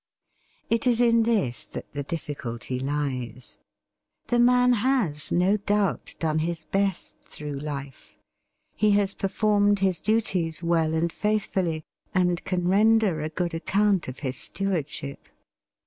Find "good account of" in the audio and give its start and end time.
13.29-14.21